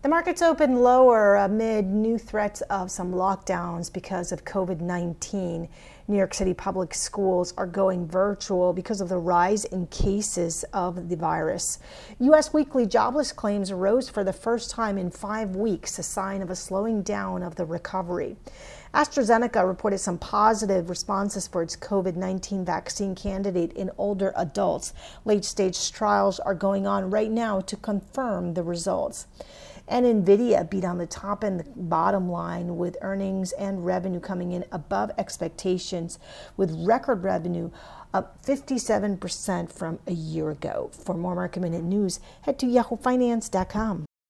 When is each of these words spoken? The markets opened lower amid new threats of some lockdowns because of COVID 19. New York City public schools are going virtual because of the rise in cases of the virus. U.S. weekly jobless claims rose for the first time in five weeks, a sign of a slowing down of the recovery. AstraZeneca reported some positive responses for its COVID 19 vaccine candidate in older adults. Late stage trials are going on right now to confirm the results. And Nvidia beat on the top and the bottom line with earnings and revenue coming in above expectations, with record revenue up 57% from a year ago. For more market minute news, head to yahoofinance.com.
The 0.00 0.08
markets 0.08 0.42
opened 0.42 0.80
lower 0.80 1.34
amid 1.34 1.86
new 1.86 2.18
threats 2.18 2.60
of 2.70 2.88
some 2.88 3.12
lockdowns 3.12 3.92
because 3.92 4.30
of 4.30 4.44
COVID 4.44 4.80
19. 4.80 5.68
New 6.06 6.16
York 6.16 6.34
City 6.34 6.54
public 6.54 6.94
schools 6.94 7.52
are 7.58 7.66
going 7.66 8.06
virtual 8.06 8.72
because 8.72 9.00
of 9.00 9.08
the 9.08 9.18
rise 9.18 9.64
in 9.64 9.88
cases 9.88 10.64
of 10.72 11.08
the 11.08 11.16
virus. 11.16 11.80
U.S. 12.20 12.54
weekly 12.54 12.86
jobless 12.86 13.32
claims 13.32 13.72
rose 13.72 14.08
for 14.08 14.22
the 14.22 14.32
first 14.32 14.70
time 14.70 14.98
in 14.98 15.10
five 15.10 15.56
weeks, 15.56 15.98
a 15.98 16.04
sign 16.04 16.42
of 16.42 16.50
a 16.50 16.54
slowing 16.54 17.02
down 17.02 17.42
of 17.42 17.56
the 17.56 17.64
recovery. 17.64 18.36
AstraZeneca 18.94 19.66
reported 19.66 19.98
some 19.98 20.16
positive 20.16 20.88
responses 20.88 21.48
for 21.48 21.60
its 21.60 21.74
COVID 21.74 22.14
19 22.14 22.64
vaccine 22.64 23.16
candidate 23.16 23.72
in 23.72 23.90
older 23.98 24.32
adults. 24.36 24.94
Late 25.24 25.44
stage 25.44 25.90
trials 25.90 26.38
are 26.38 26.54
going 26.54 26.86
on 26.86 27.10
right 27.10 27.32
now 27.32 27.60
to 27.62 27.76
confirm 27.76 28.54
the 28.54 28.62
results. 28.62 29.26
And 29.88 30.04
Nvidia 30.04 30.68
beat 30.68 30.84
on 30.84 30.98
the 30.98 31.06
top 31.06 31.42
and 31.42 31.58
the 31.58 31.64
bottom 31.74 32.30
line 32.30 32.76
with 32.76 32.96
earnings 33.00 33.52
and 33.52 33.86
revenue 33.86 34.20
coming 34.20 34.52
in 34.52 34.64
above 34.70 35.10
expectations, 35.16 36.18
with 36.56 36.86
record 36.86 37.24
revenue 37.24 37.70
up 38.12 38.42
57% 38.44 39.72
from 39.72 39.98
a 40.06 40.12
year 40.12 40.50
ago. 40.50 40.90
For 40.92 41.14
more 41.14 41.34
market 41.34 41.60
minute 41.60 41.84
news, 41.84 42.20
head 42.42 42.58
to 42.58 42.66
yahoofinance.com. 42.66 44.07